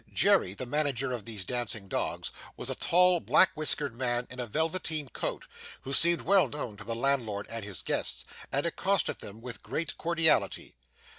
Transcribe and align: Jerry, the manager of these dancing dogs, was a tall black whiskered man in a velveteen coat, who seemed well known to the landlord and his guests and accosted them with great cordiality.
Jerry, 0.11 0.55
the 0.55 0.65
manager 0.65 1.11
of 1.11 1.25
these 1.25 1.45
dancing 1.45 1.87
dogs, 1.87 2.31
was 2.57 2.71
a 2.71 2.81
tall 2.81 3.19
black 3.19 3.51
whiskered 3.53 3.95
man 3.95 4.25
in 4.31 4.39
a 4.39 4.47
velveteen 4.47 5.09
coat, 5.09 5.45
who 5.83 5.93
seemed 5.93 6.21
well 6.21 6.47
known 6.49 6.75
to 6.77 6.83
the 6.83 6.95
landlord 6.95 7.45
and 7.51 7.63
his 7.63 7.83
guests 7.83 8.25
and 8.51 8.65
accosted 8.65 9.19
them 9.19 9.41
with 9.41 9.61
great 9.61 9.95
cordiality. 9.99 10.73